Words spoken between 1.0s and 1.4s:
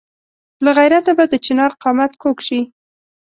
به د